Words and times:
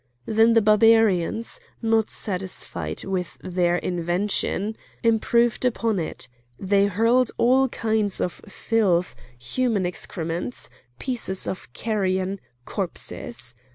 Then 0.25 0.53
the 0.53 0.63
Barbarians, 0.63 1.59
not 1.79 2.09
satisfied 2.09 3.03
with 3.03 3.37
their 3.43 3.77
invention, 3.77 4.75
improved 5.03 5.63
upon 5.63 5.99
it; 5.99 6.27
they 6.59 6.87
hurled 6.87 7.29
all 7.37 7.69
kinds 7.69 8.19
of 8.19 8.33
filth, 8.47 9.15
human 9.37 9.85
excrements, 9.85 10.71
pieces 10.97 11.45
of 11.47 11.71
carrion, 11.73 12.39
corpses. 12.65 13.53